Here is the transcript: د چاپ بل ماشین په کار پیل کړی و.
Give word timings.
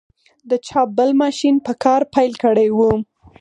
د 0.49 0.51
چاپ 0.67 0.87
بل 0.97 1.09
ماشین 1.23 1.55
په 1.65 1.73
کار 1.83 2.01
پیل 2.13 2.31
کړی 2.43 2.67
و. 2.77 2.79